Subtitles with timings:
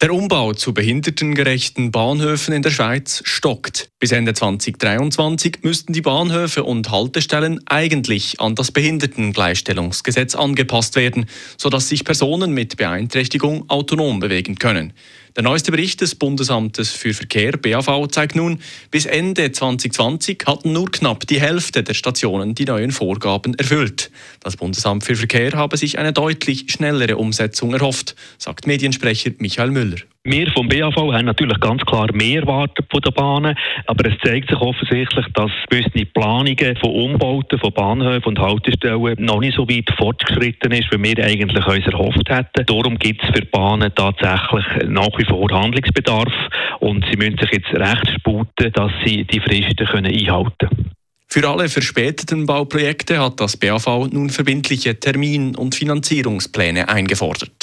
[0.00, 3.90] Der Umbau zu behindertengerechten Bahnhöfen in der Schweiz stockt.
[3.98, 11.26] Bis Ende 2023 müssten die Bahnhöfe und Haltestellen eigentlich an das Behindertengleichstellungsgesetz angepasst werden,
[11.56, 14.92] sodass sich Personen mit Beeinträchtigung autonom bewegen können.
[15.34, 18.60] Der neueste Bericht des Bundesamtes für Verkehr BAV zeigt nun,
[18.90, 24.10] bis Ende 2020 hatten nur knapp die Hälfte der Stationen die neuen Vorgaben erfüllt.
[24.40, 29.87] Das Bundesamt für Verkehr habe sich eine deutlich schnellere Umsetzung erhofft, sagt Mediensprecher Michael Müller.
[30.30, 33.56] Wir vom BAV haben natürlich ganz klar mehr erwartet von den Bahnen,
[33.86, 39.40] aber es zeigt sich offensichtlich, dass gewisse Planungen von Umbauten von Bahnhöfen und Haltestellen noch
[39.40, 42.66] nicht so weit fortgeschritten ist, wie wir eigentlich uns erhofft hätten.
[42.66, 46.34] Darum gibt es für Bahnen tatsächlich nach wie vor Handlungsbedarf
[46.80, 50.90] und sie müssen sich jetzt recht sputen, dass sie die Fristen können einhalten können.
[51.30, 57.57] Für alle verspäteten Bauprojekte hat das BAV nun verbindliche Termin- und Finanzierungspläne eingefordert.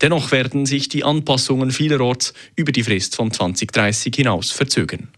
[0.00, 5.08] Dennoch werden sich die Anpassungen vielerorts über die Frist von 2030 hinaus verzögern.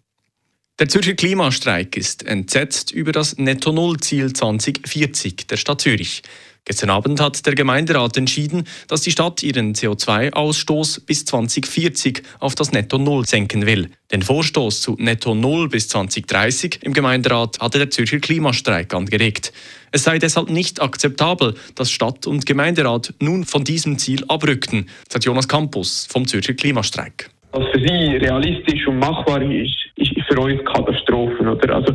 [0.78, 6.22] Der Zürcher Klimastreik ist entsetzt über das Netto-Null-Ziel 2040 der Stadt Zürich.
[6.64, 12.70] Gestern Abend hat der Gemeinderat entschieden, dass die Stadt ihren CO2-Ausstoß bis 2040 auf das
[12.70, 13.90] Netto Null senken will.
[14.12, 19.52] Den Vorstoß zu Netto Null bis 2030 im Gemeinderat hatte der Zürcher Klimastreik angeregt.
[19.90, 25.24] Es sei deshalb nicht akzeptabel, dass Stadt und Gemeinderat nun von diesem Ziel abrückten, sagt
[25.24, 27.28] Jonas Campus vom Zürcher Klimastreik.
[27.50, 31.48] Was für sie realistisch und machbar ist, ist für uns Katastrophen.
[31.48, 31.74] Oder?
[31.74, 31.92] Also,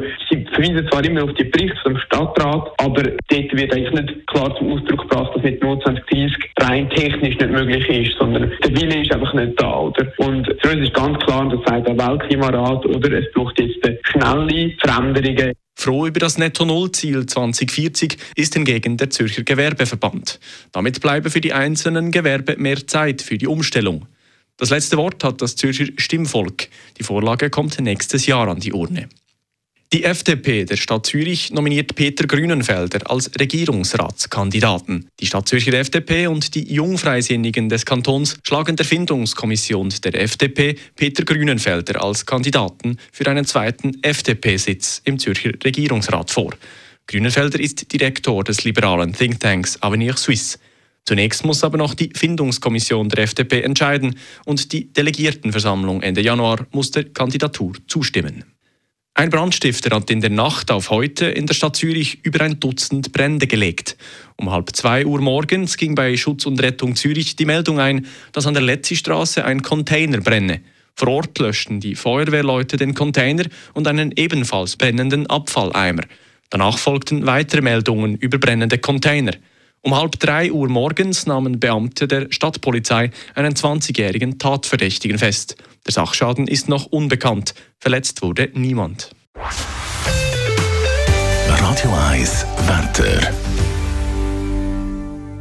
[0.50, 4.72] verweisen zwar immer auf die Berichte vom Stadtrat, aber dort wird eigentlich nicht klar zum
[4.72, 9.12] Ausdruck gebracht, dass mit nur 2030 rein technisch nicht möglich ist, sondern der Wille ist
[9.12, 9.80] einfach nicht da.
[9.80, 10.12] Oder?
[10.18, 13.78] Und für uns ist ganz klar, das sagt der Weltklimarat, oder es braucht jetzt
[14.12, 15.54] schnelle Veränderungen.
[15.80, 20.40] Froh über das Netto-Null-Ziel 2040 ist hingegen der Zürcher Gewerbeverband.
[20.72, 24.08] Damit bleibe für die einzelnen Gewerbe mehr Zeit für die Umstellung.
[24.58, 26.70] Das letzte Wort hat das Zürcher Stimmvolk.
[26.98, 29.08] Die Vorlage kommt nächstes Jahr an die Urne.
[29.94, 35.08] Die FDP der Stadt Zürich nominiert Peter Grünenfelder als Regierungsratskandidaten.
[35.22, 41.24] Die Stadt Zürcher FDP und die Jungfreisinnigen des Kantons schlagen der Findungskommission der FDP Peter
[41.24, 46.54] Grünenfelder als Kandidaten für einen zweiten FDP-Sitz im Zürcher Regierungsrat vor.
[47.08, 50.58] Grünenfelder ist Direktor des liberalen Thinktanks Avenir Suisse.
[51.06, 56.92] Zunächst muss aber noch die Findungskommission der FDP entscheiden und die Delegiertenversammlung Ende Januar muss
[56.92, 58.44] der Kandidatur zustimmen.
[59.20, 63.14] Ein Brandstifter hat in der Nacht auf heute in der Stadt Zürich über ein Dutzend
[63.14, 63.98] Brände gelegt.
[64.36, 68.46] Um halb zwei Uhr morgens ging bei Schutz und Rettung Zürich die Meldung ein, dass
[68.46, 70.62] an der Letzistraße ein Container brenne.
[70.94, 76.04] Vor Ort löschten die Feuerwehrleute den Container und einen ebenfalls brennenden Abfalleimer.
[76.52, 79.32] Danach folgten weitere Meldungen über brennende Container.
[79.88, 85.56] Um halb drei Uhr morgens nahmen Beamte der Stadtpolizei einen 20-jährigen Tatverdächtigen fest.
[85.86, 87.54] Der Sachschaden ist noch unbekannt.
[87.80, 89.12] Verletzt wurde niemand.
[91.48, 93.32] Radio 1 Wetter.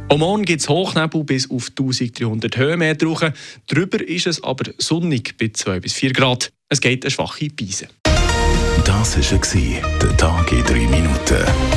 [0.07, 3.23] Am Morgen gibt es Hochnebel bis auf 1300 Höhenmeter hoch.
[3.67, 6.53] Drüber ist es aber sonnig bei 2 bis 4 Grad.
[6.69, 7.89] Es geht eine schwache Beise.
[8.85, 11.76] Das war der Tag in 3 Minuten.